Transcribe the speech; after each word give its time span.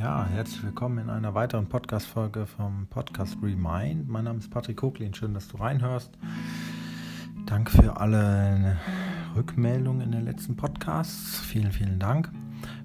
Ja, 0.00 0.24
herzlich 0.24 0.62
willkommen 0.62 0.96
in 0.96 1.10
einer 1.10 1.34
weiteren 1.34 1.66
Podcast-Folge 1.66 2.46
vom 2.46 2.86
Podcast 2.86 3.36
Remind. 3.42 4.08
Mein 4.08 4.24
Name 4.24 4.38
ist 4.38 4.50
Patrick 4.50 4.78
Koklin, 4.78 5.12
schön, 5.12 5.34
dass 5.34 5.48
du 5.48 5.58
reinhörst. 5.58 6.16
Danke 7.44 7.70
für 7.70 7.98
alle 7.98 8.78
Rückmeldungen 9.36 10.00
in 10.00 10.12
den 10.12 10.24
letzten 10.24 10.56
Podcasts. 10.56 11.40
Vielen, 11.40 11.70
vielen 11.70 11.98
Dank. 11.98 12.32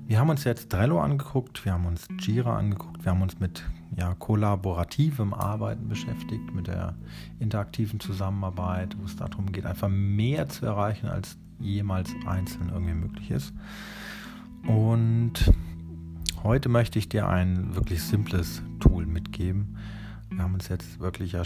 Wir 0.06 0.20
haben 0.20 0.30
uns 0.30 0.44
jetzt 0.44 0.70
Trello 0.70 1.00
angeguckt, 1.00 1.64
wir 1.64 1.72
haben 1.72 1.86
uns 1.86 2.06
Jira 2.20 2.58
angeguckt, 2.58 3.06
wir 3.06 3.14
haben 3.14 3.22
uns 3.22 3.40
mit 3.40 3.64
ja, 3.96 4.14
kollaborativem 4.14 5.34
Arbeiten 5.34 5.88
beschäftigt, 5.88 6.54
mit 6.54 6.68
der 6.68 6.96
interaktiven 7.40 8.02
Zusammenarbeit, 8.02 8.98
wo 9.00 9.06
es 9.06 9.16
darum 9.16 9.54
geht, 9.54 9.66
einfach 9.66 9.88
mehr 9.88 10.50
zu 10.50 10.66
erreichen, 10.66 11.08
als 11.08 11.38
jemals 11.60 12.14
einzeln 12.28 12.72
irgendwie 12.74 12.94
möglich 12.94 13.32
ist. 13.32 13.54
Und 14.68 15.54
Heute 16.46 16.70
möchte 16.70 17.00
ich 17.00 17.10
dir 17.10 17.28
ein 17.28 17.74
wirklich 17.74 18.04
simples 18.04 18.62
Tool 18.80 19.08
mitgeben. 19.08 19.78
Wir 20.30 20.44
haben 20.44 20.54
uns 20.54 20.68
jetzt 20.68 21.00
wirklich, 21.00 21.32
ja, 21.32 21.42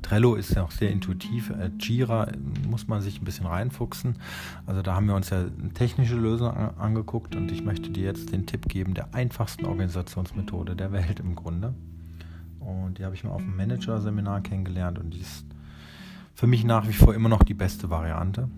Trello 0.00 0.34
ist 0.34 0.54
ja 0.54 0.62
auch 0.62 0.70
sehr 0.70 0.90
intuitiv. 0.90 1.50
Äh, 1.50 1.70
Jira 1.78 2.32
muss 2.66 2.88
man 2.88 3.02
sich 3.02 3.20
ein 3.20 3.26
bisschen 3.26 3.44
reinfuchsen. 3.44 4.16
Also 4.64 4.80
da 4.80 4.94
haben 4.94 5.08
wir 5.08 5.14
uns 5.14 5.28
ja 5.28 5.44
technische 5.74 6.14
Lösung 6.14 6.48
angeguckt 6.48 7.36
und 7.36 7.52
ich 7.52 7.64
möchte 7.64 7.90
dir 7.90 8.04
jetzt 8.04 8.32
den 8.32 8.46
Tipp 8.46 8.66
geben 8.66 8.94
der 8.94 9.14
einfachsten 9.14 9.66
Organisationsmethode 9.66 10.74
der 10.74 10.90
Welt 10.92 11.20
im 11.20 11.34
Grunde. 11.34 11.74
Und 12.60 12.96
die 12.96 13.04
habe 13.04 13.14
ich 13.14 13.24
mal 13.24 13.32
auf 13.32 13.42
dem 13.42 13.58
Manager-Seminar 13.58 14.40
kennengelernt 14.40 14.98
und 15.00 15.10
die 15.10 15.20
ist 15.20 15.44
für 16.34 16.46
mich 16.46 16.64
nach 16.64 16.88
wie 16.88 16.94
vor 16.94 17.14
immer 17.14 17.28
noch 17.28 17.42
die 17.42 17.52
beste 17.52 17.90
Variante. 17.90 18.48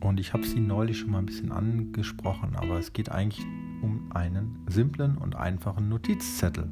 Und 0.00 0.18
ich 0.18 0.32
habe 0.32 0.46
sie 0.46 0.58
neulich 0.58 1.00
schon 1.00 1.10
mal 1.10 1.18
ein 1.18 1.26
bisschen 1.26 1.52
angesprochen, 1.52 2.56
aber 2.56 2.78
es 2.78 2.94
geht 2.94 3.10
eigentlich 3.10 3.44
um 3.82 4.10
einen 4.12 4.64
simplen 4.68 5.16
und 5.16 5.36
einfachen 5.36 5.88
Notizzettel. 5.88 6.68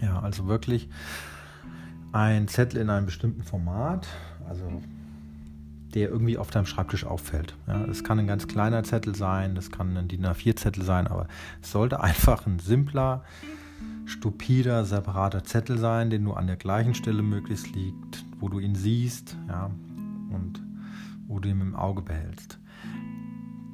Ja, 0.00 0.20
also 0.20 0.46
wirklich 0.46 0.88
ein 2.12 2.48
Zettel 2.48 2.80
in 2.80 2.90
einem 2.90 3.06
bestimmten 3.06 3.42
Format, 3.42 4.06
also 4.48 4.82
der 5.94 6.08
irgendwie 6.08 6.38
auf 6.38 6.50
deinem 6.50 6.66
Schreibtisch 6.66 7.04
auffällt. 7.04 7.56
Ja, 7.66 7.84
es 7.84 8.04
kann 8.04 8.18
ein 8.18 8.26
ganz 8.26 8.46
kleiner 8.46 8.82
Zettel 8.84 9.14
sein, 9.14 9.54
das 9.54 9.70
kann 9.70 9.96
ein 9.96 10.08
DIN 10.08 10.24
A4-Zettel 10.24 10.84
sein, 10.84 11.06
aber 11.06 11.26
es 11.62 11.72
sollte 11.72 12.00
einfach 12.00 12.46
ein 12.46 12.58
simpler, 12.58 13.24
stupider, 14.06 14.84
separater 14.84 15.44
Zettel 15.44 15.78
sein, 15.78 16.10
den 16.10 16.24
du 16.24 16.32
an 16.32 16.46
der 16.46 16.56
gleichen 16.56 16.94
Stelle 16.94 17.22
möglichst 17.22 17.74
liegt, 17.74 18.24
wo 18.38 18.48
du 18.48 18.58
ihn 18.58 18.74
siehst, 18.74 19.36
ja, 19.48 19.70
und 20.30 20.62
wo 21.26 21.38
du 21.38 21.48
ihn 21.48 21.60
im 21.60 21.76
Auge 21.76 22.02
behältst. 22.02 22.58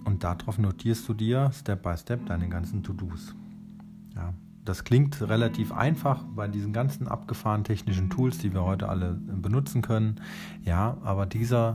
Und 0.06 0.22
darauf 0.22 0.56
notierst 0.56 1.08
du 1.08 1.14
dir 1.14 1.50
Step 1.52 1.82
by 1.82 1.96
Step 1.96 2.26
deine 2.26 2.48
ganzen 2.48 2.84
To-Dos. 2.84 3.34
Ja, 4.14 4.32
das 4.64 4.84
klingt 4.84 5.20
relativ 5.20 5.72
einfach 5.72 6.22
bei 6.22 6.46
diesen 6.46 6.72
ganzen 6.72 7.08
abgefahrenen 7.08 7.64
technischen 7.64 8.08
Tools, 8.08 8.38
die 8.38 8.54
wir 8.54 8.62
heute 8.62 8.88
alle 8.88 9.14
benutzen 9.14 9.82
können. 9.82 10.20
Ja, 10.64 10.96
aber 11.02 11.26
dieser 11.26 11.74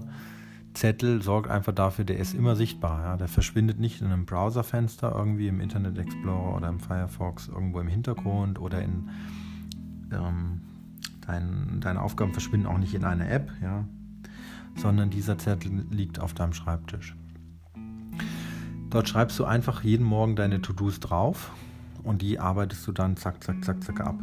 Zettel 0.74 1.22
sorgt 1.22 1.50
einfach 1.50 1.74
dafür, 1.74 2.06
der 2.06 2.20
ist 2.20 2.34
immer 2.34 2.56
sichtbar. 2.56 3.04
Ja? 3.04 3.18
Der 3.18 3.28
verschwindet 3.28 3.80
nicht 3.80 4.00
in 4.00 4.08
einem 4.08 4.26
Browserfenster 4.26 5.14
irgendwie 5.14 5.50
im 5.50 5.60
Internet 5.60 5.98
Explorer 5.98 6.56
oder 6.56 6.70
im 6.70 6.80
Firefox 6.80 7.50
irgendwo 7.50 7.82
im 7.82 7.90
Hintergrund 7.90 8.60
oder 8.60 8.82
in 8.82 9.10
ähm, 10.14 10.62
dein, 11.28 11.82
deine 11.82 12.02
Aufgaben 12.02 12.32
verschwinden 12.32 12.68
auch 12.68 12.78
nicht 12.78 12.94
in 12.94 13.04
einer 13.04 13.30
App, 13.30 13.52
ja? 13.62 13.84
sondern 14.78 15.10
dieser 15.10 15.38
Zettel 15.38 15.86
liegt 15.92 16.18
auf 16.22 16.34
deinem 16.34 16.54
Schreibtisch. 16.54 17.14
Dort 18.92 19.08
schreibst 19.08 19.40
du 19.40 19.46
einfach 19.46 19.84
jeden 19.84 20.06
Morgen 20.06 20.36
deine 20.36 20.62
To-Dos 20.62 21.00
drauf 21.00 21.52
und 22.04 22.22
die 22.22 22.40
arbeitest 22.40 22.86
du 22.86 22.92
dann 22.92 23.16
zack, 23.16 23.42
zack, 23.42 23.64
zack, 23.64 23.82
zack 23.82 24.02
ab. 24.02 24.20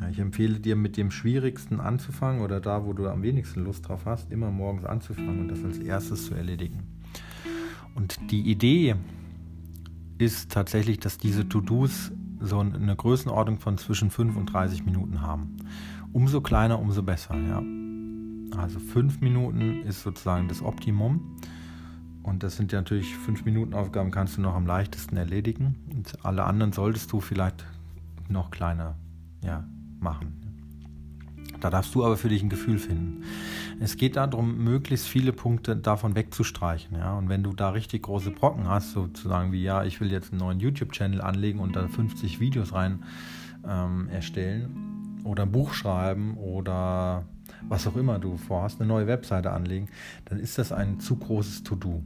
Ja, 0.00 0.08
ich 0.10 0.18
empfehle 0.18 0.60
dir 0.60 0.76
mit 0.76 0.98
dem 0.98 1.10
Schwierigsten 1.10 1.80
anzufangen 1.80 2.42
oder 2.42 2.60
da, 2.60 2.84
wo 2.84 2.92
du 2.92 3.08
am 3.08 3.22
wenigsten 3.22 3.64
Lust 3.64 3.88
drauf 3.88 4.02
hast, 4.04 4.30
immer 4.30 4.50
morgens 4.50 4.84
anzufangen 4.84 5.40
und 5.40 5.48
das 5.48 5.64
als 5.64 5.78
erstes 5.78 6.26
zu 6.26 6.34
erledigen. 6.34 6.82
Und 7.94 8.18
die 8.30 8.42
Idee 8.42 8.96
ist 10.18 10.52
tatsächlich, 10.52 11.00
dass 11.00 11.16
diese 11.16 11.48
To-Dos 11.48 12.12
so 12.38 12.58
eine 12.58 12.94
Größenordnung 12.94 13.60
von 13.60 13.78
zwischen 13.78 14.10
5 14.10 14.36
und 14.36 14.52
30 14.52 14.84
Minuten 14.84 15.22
haben. 15.22 15.56
Umso 16.12 16.42
kleiner, 16.42 16.78
umso 16.78 17.02
besser. 17.02 17.34
Ja. 17.34 17.62
Also 18.60 18.78
5 18.78 19.22
Minuten 19.22 19.82
ist 19.84 20.02
sozusagen 20.02 20.48
das 20.48 20.60
Optimum. 20.60 21.38
Und 22.22 22.42
das 22.42 22.56
sind 22.56 22.72
ja 22.72 22.78
natürlich 22.80 23.16
5 23.16 23.44
Minuten 23.44 23.74
Aufgaben, 23.74 24.10
kannst 24.10 24.36
du 24.36 24.40
noch 24.40 24.54
am 24.54 24.66
leichtesten 24.66 25.16
erledigen. 25.16 25.76
Und 25.92 26.24
alle 26.24 26.44
anderen 26.44 26.72
solltest 26.72 27.12
du 27.12 27.20
vielleicht 27.20 27.64
noch 28.28 28.50
kleiner 28.50 28.96
ja, 29.44 29.64
machen. 30.00 30.42
Da 31.60 31.70
darfst 31.70 31.94
du 31.94 32.04
aber 32.04 32.16
für 32.16 32.28
dich 32.28 32.42
ein 32.42 32.48
Gefühl 32.48 32.78
finden. 32.78 33.22
Es 33.78 33.96
geht 33.96 34.16
darum, 34.16 34.64
möglichst 34.64 35.06
viele 35.06 35.32
Punkte 35.32 35.76
davon 35.76 36.16
wegzustreichen. 36.16 36.96
Ja? 36.96 37.16
Und 37.16 37.28
wenn 37.28 37.44
du 37.44 37.52
da 37.52 37.70
richtig 37.70 38.02
große 38.02 38.32
Brocken 38.32 38.68
hast, 38.68 38.92
sozusagen 38.92 39.52
wie, 39.52 39.62
ja, 39.62 39.84
ich 39.84 40.00
will 40.00 40.10
jetzt 40.10 40.32
einen 40.32 40.40
neuen 40.40 40.58
YouTube-Channel 40.58 41.20
anlegen 41.20 41.60
und 41.60 41.76
da 41.76 41.86
50 41.86 42.40
Videos 42.40 42.72
rein 42.72 43.04
ähm, 43.66 44.08
erstellen 44.08 45.20
oder 45.24 45.44
ein 45.44 45.52
Buch 45.52 45.72
schreiben 45.72 46.36
oder 46.36 47.24
was 47.68 47.86
auch 47.86 47.96
immer 47.96 48.18
du 48.18 48.36
vorhast, 48.36 48.80
eine 48.80 48.88
neue 48.88 49.06
Webseite 49.06 49.52
anlegen, 49.52 49.88
dann 50.26 50.38
ist 50.38 50.58
das 50.58 50.72
ein 50.72 51.00
zu 51.00 51.16
großes 51.16 51.62
To-Do. 51.62 52.02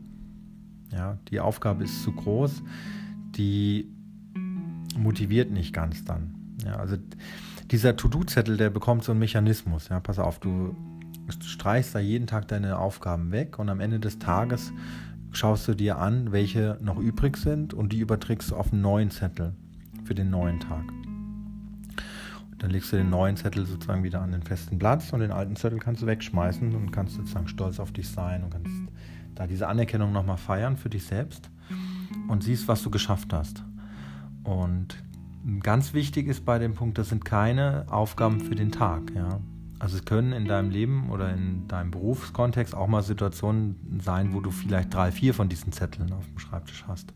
Ja, 0.93 1.19
die 1.31 1.41
Aufgabe 1.41 1.84
ist 1.84 2.03
zu 2.03 2.12
groß, 2.12 2.62
die 3.37 3.91
motiviert 4.97 5.50
nicht 5.50 5.72
ganz 5.72 6.05
dann. 6.05 6.34
Ja, 6.65 6.77
also 6.77 6.97
dieser 7.71 7.97
To-Do-Zettel, 7.97 8.56
der 8.56 8.71
bekommt 8.71 9.05
so 9.05 9.12
einen 9.12 9.19
Mechanismus. 9.19 9.89
Ja, 9.89 10.00
pass 10.00 10.19
auf, 10.19 10.39
du 10.39 10.75
streichst 11.41 11.94
da 11.94 11.99
jeden 11.99 12.27
Tag 12.27 12.49
deine 12.49 12.78
Aufgaben 12.78 13.33
weg 13.33 13.59
und 13.59 13.69
am 13.69 13.81
Ende 13.81 13.99
des 13.99 14.19
Tages 14.19 14.73
schaust 15.33 15.67
du 15.69 15.75
dir 15.75 15.99
an, 15.99 16.33
welche 16.33 16.78
noch 16.81 16.99
übrig 16.99 17.37
sind 17.37 17.75
und 17.75 17.93
die 17.93 17.99
überträgst 17.99 18.53
du 18.53 18.56
auf 18.56 18.73
einen 18.73 18.83
neuen 18.83 19.11
Zettel 19.11 19.55
für 20.05 20.15
den 20.15 20.31
neuen 20.31 20.61
Tag. 20.61 20.84
Dann 22.59 22.71
legst 22.71 22.93
du 22.93 22.97
den 22.97 23.11
neuen 23.11 23.37
Zettel 23.37 23.67
sozusagen 23.67 24.03
wieder 24.03 24.22
an 24.22 24.33
den 24.33 24.43
festen 24.43 24.78
Platz 24.78 25.12
und 25.12 25.21
den 25.21 25.31
alten 25.31 25.56
Zettel 25.56 25.78
kannst 25.78 26.03
du 26.03 26.06
wegschmeißen 26.06 26.75
und 26.75 26.91
kannst 26.91 27.15
sozusagen 27.15 27.49
stolz 27.49 27.78
auf 27.78 27.93
dich 27.93 28.09
sein 28.09 28.44
und 28.44 28.50
kannst 28.50 28.72
da 29.34 29.47
diese 29.47 29.69
Anerkennung 29.69 30.12
nochmal 30.12 30.39
feiern 30.39 30.77
für 30.77 30.89
dich 30.89 31.05
selbst 31.05 31.50
und 32.28 32.43
siehst, 32.43 32.69
was 32.69 32.83
du 32.83 32.91
geschafft 32.91 33.33
hast. 33.33 33.62
Und 34.43 34.97
ganz 35.61 35.93
wichtig 35.93 36.27
ist 36.27 36.44
bei 36.44 36.59
dem 36.59 36.75
Punkt, 36.75 36.99
das 36.99 37.11
sind 37.11 37.25
keine 37.25 37.84
Aufgaben 37.91 38.41
für 38.41 38.55
den 38.55 38.73
Tag. 38.73 39.12
Ja? 39.15 39.41
Also 39.78 39.99
es 39.99 40.05
können 40.05 40.33
in 40.33 40.47
deinem 40.47 40.71
Leben 40.71 41.11
oder 41.11 41.33
in 41.34 41.69
deinem 41.69 41.91
Berufskontext 41.91 42.75
auch 42.75 42.87
mal 42.87 43.03
Situationen 43.03 44.00
sein, 44.03 44.33
wo 44.33 44.41
du 44.41 44.50
vielleicht 44.50 44.94
drei, 44.94 45.12
vier 45.12 45.34
von 45.34 45.49
diesen 45.50 45.73
Zetteln 45.73 46.12
auf 46.12 46.25
dem 46.27 46.38
Schreibtisch 46.38 46.84
hast. 46.88 47.12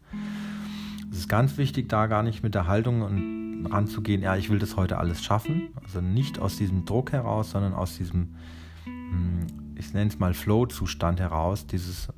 Es 1.10 1.18
ist 1.18 1.28
ganz 1.28 1.56
wichtig, 1.56 1.88
da 1.88 2.06
gar 2.06 2.22
nicht 2.22 2.42
mit 2.42 2.54
der 2.54 2.66
Haltung 2.66 3.02
und 3.02 3.39
ranzugehen, 3.68 4.22
ja, 4.22 4.36
ich 4.36 4.50
will 4.50 4.58
das 4.58 4.76
heute 4.76 4.98
alles 4.98 5.22
schaffen. 5.22 5.68
Also 5.82 6.00
nicht 6.00 6.38
aus 6.38 6.56
diesem 6.56 6.84
Druck 6.84 7.12
heraus, 7.12 7.50
sondern 7.50 7.74
aus 7.74 7.96
diesem, 7.96 8.36
hm, 8.84 9.46
ich 9.76 9.92
nenne 9.92 10.10
es 10.10 10.18
mal 10.18 10.34
Flow-Zustand 10.34 11.20
heraus, 11.20 11.66
dieses 11.66 12.08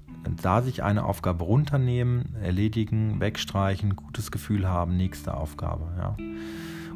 da 0.41 0.62
sich 0.62 0.82
eine 0.82 1.04
Aufgabe 1.04 1.44
runternehmen, 1.44 2.36
erledigen, 2.41 3.20
wegstreichen, 3.20 3.97
gutes 3.97 4.30
Gefühl 4.30 4.69
haben, 4.69 4.97
nächste 4.97 5.34
Aufgabe. 5.34 5.92
Ja. 5.98 6.16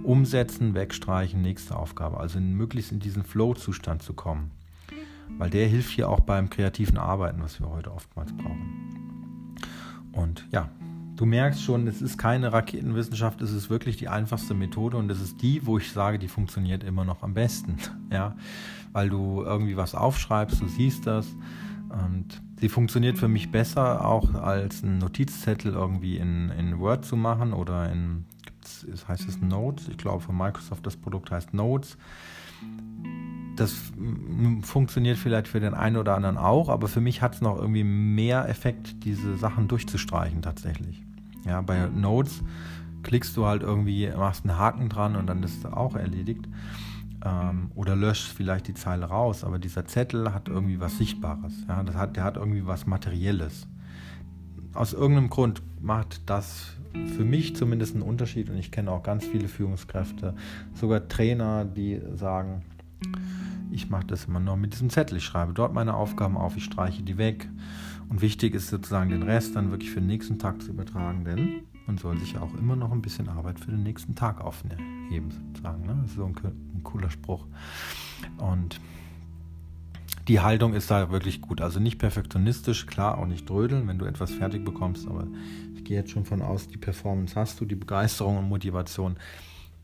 Umsetzen, 0.03 0.75
wegstreichen, 0.75 1.43
nächste 1.43 1.77
Aufgabe. 1.77 2.19
Also 2.19 2.39
möglichst 2.39 2.93
in 2.93 3.01
diesen 3.01 3.25
Flow-Zustand 3.25 4.03
zu 4.03 4.15
kommen. 4.15 4.53
Weil 5.39 5.51
der 5.51 5.67
hilft 5.67 5.91
hier 5.91 6.09
auch 6.09 6.21
beim 6.21 6.51
kreativen 6.51 6.99
Arbeiten, 6.99 7.43
was 7.43 7.59
wir 7.61 7.69
heute 7.69 7.93
oftmals 7.93 8.33
brauchen. 8.33 9.57
Und 10.13 10.47
ja, 10.51 10.71
Du 11.16 11.24
merkst 11.24 11.63
schon, 11.63 11.86
es 11.86 12.03
ist 12.03 12.18
keine 12.18 12.53
Raketenwissenschaft, 12.53 13.41
es 13.41 13.51
ist 13.51 13.71
wirklich 13.71 13.97
die 13.97 14.09
einfachste 14.09 14.53
Methode 14.53 14.98
und 14.98 15.10
es 15.10 15.22
ist 15.22 15.41
die, 15.41 15.65
wo 15.66 15.78
ich 15.78 15.91
sage, 15.91 16.18
die 16.18 16.28
funktioniert 16.28 16.84
immer 16.84 17.04
noch 17.04 17.22
am 17.22 17.34
besten. 17.34 17.77
Ja, 18.13 18.36
weil 18.92 19.10
du 19.10 19.42
irgendwie 19.42 19.77
was 19.77 19.97
aufschreibst, 19.97 20.60
du 20.60 20.68
siehst 20.68 21.07
das 21.09 21.27
und 21.89 22.41
sie 22.60 22.68
funktioniert 22.68 23.18
für 23.18 23.27
mich 23.27 23.51
besser 23.51 24.07
auch 24.07 24.33
als 24.34 24.84
einen 24.84 24.98
Notizzettel 24.98 25.72
irgendwie 25.72 26.18
in, 26.18 26.51
in 26.51 26.78
Word 26.78 27.04
zu 27.04 27.16
machen 27.16 27.53
oder 27.53 27.91
in, 27.91 28.24
heißt 29.09 29.28
es 29.28 29.41
Notes, 29.41 29.89
ich 29.89 29.98
glaube 29.98 30.21
von 30.21 30.36
Microsoft 30.36 30.86
das 30.86 30.97
Produkt 30.97 31.33
heißt 31.33 31.53
Notes. 31.53 31.98
Das 33.57 33.75
funktioniert 34.63 35.17
vielleicht 35.17 35.49
für 35.49 35.61
den 35.61 35.75
einen 35.75 35.97
oder 35.97 36.15
anderen 36.15 36.37
auch, 36.37 36.69
aber 36.69 36.89
für 36.89 37.01
mich 37.01 37.23
hat 37.23 37.35
es 37.35 37.41
noch 37.41 37.57
irgendwie 37.57 37.85
mehr 37.85 38.49
Effekt, 38.49 39.05
diese 39.05 39.37
Sachen 39.37 39.67
durchzustreichen 39.67 40.43
tatsächlich. 40.43 41.03
Ja, 41.47 41.63
bei 41.63 41.87
Notes 41.89 42.43
klickst 43.03 43.37
du 43.37 43.47
halt 43.47 43.63
irgendwie, 43.63 44.11
machst 44.17 44.45
einen 44.45 44.59
Haken 44.59 44.89
dran 44.89 45.17
und 45.17 45.27
dann 45.27 45.43
ist 45.43 45.59
es 45.59 45.67
auch 45.67 45.95
erledigt. 45.95 46.47
Ähm, 47.25 47.71
oder 47.75 47.97
löscht 47.97 48.31
vielleicht 48.33 48.69
die 48.69 48.75
Zeile 48.75 49.07
raus, 49.07 49.43
aber 49.43 49.59
dieser 49.59 49.87
Zettel 49.87 50.35
hat 50.35 50.49
irgendwie 50.49 50.81
was 50.81 50.99
Sichtbares. 50.99 51.55
Ja, 51.69 51.83
das 51.83 51.97
hat, 51.97 52.17
der 52.17 52.25
hat 52.25 52.37
irgendwie 52.37 52.67
was 52.67 52.87
Materielles. 52.87 53.67
aus 54.75 54.93
irgendeinem 54.93 55.31
Grund 55.31 55.63
macht 55.81 56.29
das 56.29 56.77
für 57.17 57.25
mich 57.25 57.57
zumindest 57.57 57.95
einen 57.95 58.03
Unterschied 58.03 58.51
und 58.51 58.57
ich 58.57 58.71
kenne 58.71 58.91
auch 58.91 59.03
ganz 59.03 59.25
viele 59.25 59.49
Führungskräfte, 59.49 60.35
sogar 60.75 61.09
Trainer, 61.09 61.65
die 61.65 62.01
sagen, 62.15 62.63
ich 63.71 63.91
mache 63.91 64.07
das 64.07 64.25
immer 64.25 64.41
nur 64.41 64.57
mit 64.57 64.73
diesem 64.73 64.91
Zettel. 64.91 65.19
Ich 65.19 65.25
schreibe 65.25 65.53
dort 65.53 65.75
meine 65.75 65.95
Aufgaben 65.95 66.37
auf, 66.37 66.57
ich 66.57 66.65
streiche 66.65 67.03
die 67.03 67.19
weg. 67.19 67.49
Und 68.09 68.23
wichtig 68.23 68.55
ist 68.55 68.69
sozusagen 68.69 69.11
den 69.11 69.23
Rest 69.23 69.57
dann 69.57 69.71
wirklich 69.71 69.91
für 69.91 70.01
den 70.01 70.07
nächsten 70.07 70.39
Tag 70.39 70.63
zu 70.63 70.71
übertragen, 70.71 71.25
denn 71.25 71.63
man 71.87 71.99
soll 71.99 72.19
sich 72.19 72.33
ja 72.33 72.41
auch 72.41 72.55
immer 72.55 72.77
noch 72.77 72.93
ein 72.93 73.03
bisschen 73.03 73.29
Arbeit 73.29 73.61
für 73.61 73.71
den 73.71 73.83
nächsten 73.83 74.15
Tag 74.15 74.41
aufheben, 74.41 75.31
sozusagen. 75.31 75.87
Ne? 75.87 75.97
Das 76.03 76.11
ist 76.11 76.17
so 76.17 76.25
ein, 76.25 76.35
ein 76.37 76.83
cooler 76.85 77.11
Spruch. 77.11 77.47
Und 78.39 78.81
die 80.29 80.41
Haltung 80.41 80.75
ist 80.75 80.91
da 80.91 81.11
wirklich 81.11 81.41
gut. 81.41 81.61
Also 81.61 81.79
nicht 81.79 81.99
perfektionistisch, 81.99 82.87
klar, 82.87 83.19
auch 83.19 83.27
nicht 83.27 83.49
drödeln, 83.49 83.87
wenn 83.87 83.99
du 83.99 84.07
etwas 84.07 84.33
fertig 84.33 84.65
bekommst, 84.65 85.07
aber 85.07 85.27
ich 85.77 85.85
gehe 85.85 85.99
jetzt 85.99 86.11
schon 86.11 86.25
von 86.25 86.43
aus, 86.43 86.69
die 86.69 86.79
Performance 86.79 87.37
hast 87.37 87.61
du, 87.61 87.65
die 87.65 87.77
Begeisterung 87.77 88.39
und 88.39 88.49
Motivation, 88.49 89.17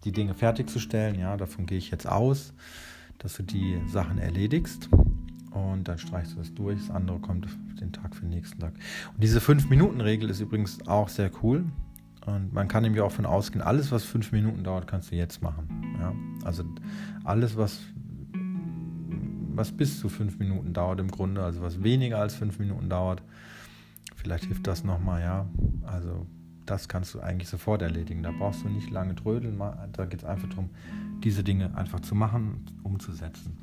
die 0.04 0.12
Dinge 0.12 0.34
fertigzustellen. 0.34 1.18
Ja, 1.18 1.36
davon 1.36 1.66
gehe 1.66 1.78
ich 1.78 1.90
jetzt 1.90 2.08
aus, 2.08 2.52
dass 3.22 3.34
du 3.34 3.42
die 3.42 3.80
Sachen 3.86 4.18
erledigst 4.18 4.88
und 5.50 5.86
dann 5.86 5.98
streichst 5.98 6.34
du 6.34 6.38
das 6.38 6.52
durch. 6.54 6.78
Das 6.78 6.90
andere 6.90 7.18
kommt 7.20 7.46
den 7.80 7.92
Tag 7.92 8.14
für 8.14 8.22
den 8.22 8.30
nächsten 8.30 8.60
Tag. 8.60 8.74
Und 9.14 9.22
diese 9.22 9.38
5-Minuten-Regel 9.38 10.30
ist 10.30 10.40
übrigens 10.40 10.86
auch 10.86 11.08
sehr 11.08 11.30
cool. 11.42 11.64
Und 12.26 12.52
man 12.52 12.68
kann 12.68 12.82
nämlich 12.82 13.02
auch 13.02 13.12
von 13.12 13.26
ausgehen, 13.26 13.62
alles, 13.62 13.90
was 13.90 14.04
fünf 14.04 14.32
Minuten 14.32 14.62
dauert, 14.62 14.86
kannst 14.86 15.10
du 15.10 15.16
jetzt 15.16 15.42
machen. 15.42 15.96
Ja? 15.98 16.14
Also 16.44 16.64
alles, 17.24 17.56
was 17.56 17.80
was 19.54 19.72
bis 19.72 20.00
zu 20.00 20.08
fünf 20.08 20.38
Minuten 20.38 20.72
dauert 20.72 21.00
im 21.00 21.10
Grunde, 21.10 21.42
also 21.42 21.62
was 21.62 21.82
weniger 21.82 22.18
als 22.18 22.34
fünf 22.34 22.58
Minuten 22.58 22.88
dauert. 22.88 23.22
Vielleicht 24.16 24.44
hilft 24.44 24.66
das 24.66 24.84
nochmal, 24.84 25.20
ja. 25.20 25.46
Also 25.82 26.26
das 26.66 26.88
kannst 26.88 27.14
du 27.14 27.20
eigentlich 27.20 27.48
sofort 27.48 27.82
erledigen. 27.82 28.22
Da 28.22 28.30
brauchst 28.30 28.64
du 28.64 28.68
nicht 28.68 28.90
lange 28.90 29.14
trödeln. 29.14 29.60
Da 29.92 30.04
geht 30.06 30.20
es 30.20 30.24
einfach 30.24 30.48
darum, 30.48 30.70
diese 31.22 31.44
Dinge 31.44 31.76
einfach 31.76 32.00
zu 32.00 32.14
machen, 32.14 32.66
umzusetzen. 32.82 33.56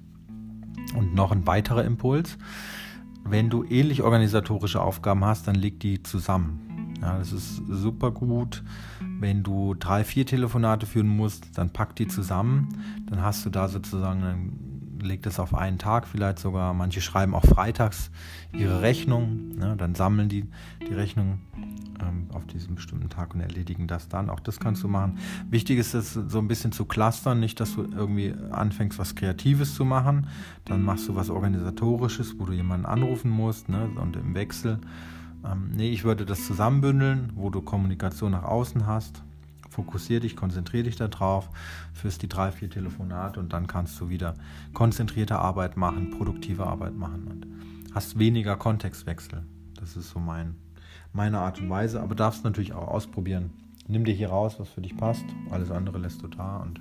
Und 0.96 1.14
noch 1.14 1.32
ein 1.32 1.46
weiterer 1.48 1.84
Impuls. 1.84 2.38
Wenn 3.24 3.50
du 3.50 3.64
ähnlich 3.64 4.02
organisatorische 4.02 4.82
Aufgaben 4.82 5.24
hast, 5.26 5.48
dann 5.48 5.56
leg 5.56 5.80
die 5.80 6.02
zusammen. 6.04 6.96
Ja, 7.02 7.18
das 7.18 7.32
ist 7.32 7.62
super 7.68 8.12
gut. 8.12 8.64
Wenn 9.20 9.44
du 9.44 9.74
drei, 9.74 10.04
vier 10.04 10.26
Telefonate 10.26 10.86
führen 10.86 11.08
musst, 11.08 11.58
dann 11.58 11.72
pack 11.72 11.96
die 11.96 12.08
zusammen. 12.08 12.70
Dann 13.10 13.22
hast 13.22 13.46
du 13.46 13.50
da 13.50 13.68
sozusagen 13.68 14.24
einen 14.24 14.70
legt 15.02 15.26
es 15.26 15.40
auf 15.40 15.54
einen 15.56 15.78
Tag 15.78 16.08
vielleicht 16.08 16.40
sogar. 16.40 16.74
Manche 16.74 17.02
schreiben 17.02 17.34
auch 17.34 17.46
freitags 17.46 18.12
ihre 18.52 18.82
Rechnung. 18.82 19.56
Ne? 19.56 19.76
Dann 19.78 19.96
sammeln 19.96 20.30
die 20.30 20.46
die 20.88 20.94
Rechnung 20.94 21.40
ähm, 22.02 22.28
auf 22.34 22.46
diesem 22.46 22.76
bestimmten 22.76 23.10
Tag 23.10 23.34
und 23.34 23.42
erledigen 23.42 23.88
das 23.88 24.08
dann. 24.08 24.30
Auch 24.30 24.40
das 24.40 24.60
kannst 24.60 24.84
du 24.84 24.88
machen. 24.88 25.18
Wichtig 25.50 25.80
ist 25.80 25.94
es 25.94 26.14
so 26.14 26.40
ein 26.40 26.48
bisschen 26.48 26.72
zu 26.72 26.86
clustern, 26.86 27.40
nicht, 27.40 27.60
dass 27.60 27.76
du 27.76 27.84
irgendwie 27.84 28.34
anfängst, 28.52 29.00
was 29.00 29.16
Kreatives 29.16 29.76
zu 29.76 29.86
machen. 29.86 30.28
Dann 30.66 30.84
machst 30.84 31.08
du 31.08 31.16
was 31.16 31.30
Organisatorisches, 31.30 32.40
wo 32.40 32.46
du 32.46 32.54
jemanden 32.54 32.86
anrufen 32.86 33.30
musst 33.30 33.70
ne? 33.70 33.90
und 33.96 34.16
im 34.16 34.34
Wechsel. 34.36 34.80
Ähm, 35.46 35.72
nee, 35.76 35.90
ich 35.90 36.04
würde 36.04 36.26
das 36.26 36.46
zusammenbündeln, 36.46 37.32
wo 37.36 37.50
du 37.50 37.62
Kommunikation 37.62 38.32
nach 38.32 38.44
außen 38.44 38.86
hast 38.86 39.24
fokussier 39.70 40.20
dich, 40.20 40.36
konzentrier 40.36 40.84
dich 40.84 40.96
darauf, 40.96 41.50
führst 41.94 42.22
die 42.22 42.28
drei, 42.28 42.52
vier 42.52 42.70
Telefonate 42.70 43.40
und 43.40 43.54
dann 43.54 43.68
kannst 43.68 44.00
du 44.00 44.10
wieder 44.10 44.34
konzentrierte 44.74 45.38
Arbeit 45.38 45.78
machen, 45.78 46.12
produktive 46.12 46.66
Arbeit 46.68 46.96
machen 46.96 47.28
und 47.28 47.48
hast 47.94 48.20
weniger 48.20 48.58
Kontextwechsel. 48.58 49.44
Das 49.80 49.96
ist 49.96 50.10
so 50.10 50.20
mein, 50.20 50.56
meine 51.14 51.40
Art 51.40 51.60
und 51.60 51.70
Weise, 51.70 52.02
aber 52.02 52.16
darfst 52.16 52.44
natürlich 52.44 52.74
auch 52.74 52.88
ausprobieren. 52.88 53.52
Nimm 53.88 54.06
dir 54.06 54.14
hier 54.14 54.30
raus, 54.30 54.60
was 54.60 54.70
für 54.70 54.82
dich 54.82 54.96
passt, 54.96 55.26
alles 55.50 55.72
andere 55.72 55.98
lässt 55.98 56.22
du 56.22 56.28
da 56.28 56.58
und 56.58 56.80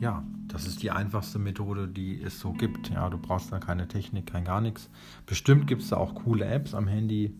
ja, 0.00 0.22
das 0.48 0.66
ist 0.66 0.82
die 0.82 0.90
einfachste 0.90 1.38
Methode, 1.38 1.88
die 1.88 2.20
es 2.22 2.38
so 2.40 2.52
gibt. 2.52 2.90
Ja, 2.90 3.08
du 3.10 3.18
brauchst 3.18 3.52
da 3.52 3.58
keine 3.58 3.88
Technik, 3.88 4.26
kein 4.26 4.44
gar 4.44 4.60
nichts. 4.60 4.88
Bestimmt 5.26 5.66
gibt 5.66 5.82
es 5.82 5.88
da 5.88 5.96
auch 5.96 6.14
coole 6.14 6.44
Apps 6.44 6.74
am 6.74 6.86
Handy, 6.86 7.34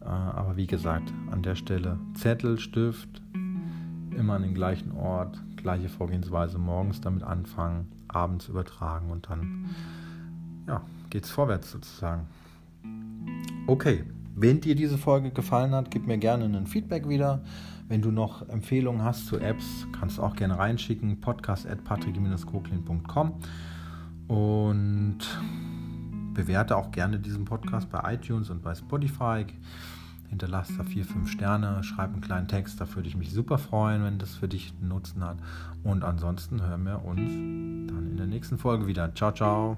äh, 0.00 0.04
aber 0.04 0.56
wie 0.56 0.66
gesagt, 0.66 1.12
an 1.30 1.42
der 1.42 1.54
Stelle 1.54 1.98
Zettel, 2.14 2.58
Stift, 2.58 3.22
immer 4.16 4.34
an 4.34 4.42
den 4.42 4.54
gleichen 4.54 4.92
Ort, 4.92 5.40
gleiche 5.56 5.88
Vorgehensweise, 5.88 6.58
morgens 6.58 7.00
damit 7.00 7.22
anfangen, 7.22 7.92
abends 8.08 8.48
übertragen 8.48 9.10
und 9.10 9.28
dann 9.28 9.66
ja, 10.66 10.82
es 11.12 11.30
vorwärts 11.30 11.70
sozusagen. 11.70 12.26
Okay, 13.66 14.04
wenn 14.36 14.60
dir 14.60 14.74
diese 14.74 14.98
Folge 14.98 15.30
gefallen 15.30 15.72
hat, 15.72 15.90
gib 15.90 16.06
mir 16.06 16.18
gerne 16.18 16.44
ein 16.44 16.66
Feedback 16.66 17.08
wieder. 17.08 17.42
Wenn 17.88 18.02
du 18.02 18.10
noch 18.10 18.48
Empfehlungen 18.48 19.02
hast 19.02 19.26
zu 19.26 19.38
Apps, 19.38 19.86
kannst 19.98 20.18
du 20.18 20.22
auch 20.22 20.36
gerne 20.36 20.58
reinschicken. 20.58 21.20
Podcast 21.20 21.66
at 21.66 21.82
patrick-koklin.com 21.84 23.34
und 24.28 25.18
bewerte 26.34 26.76
auch 26.76 26.90
gerne 26.90 27.18
diesen 27.18 27.46
Podcast 27.46 27.90
bei 27.90 28.14
iTunes 28.14 28.50
und 28.50 28.62
bei 28.62 28.74
Spotify. 28.74 29.46
Hinterlass 30.28 30.68
da 30.76 30.84
vier, 30.84 31.04
fünf 31.04 31.30
Sterne, 31.30 31.82
schreib 31.82 32.12
einen 32.12 32.20
kleinen 32.20 32.48
Text, 32.48 32.80
da 32.80 32.94
würde 32.94 33.08
ich 33.08 33.16
mich 33.16 33.32
super 33.32 33.58
freuen, 33.58 34.04
wenn 34.04 34.18
das 34.18 34.34
für 34.34 34.48
dich 34.48 34.74
einen 34.80 34.88
Nutzen 34.88 35.24
hat. 35.24 35.38
Und 35.82 36.04
ansonsten 36.04 36.60
hören 36.60 36.84
wir 36.84 37.04
uns 37.04 37.20
dann 37.90 38.10
in 38.10 38.16
der 38.16 38.26
nächsten 38.26 38.58
Folge 38.58 38.86
wieder. 38.86 39.14
Ciao, 39.14 39.32
ciao. 39.32 39.76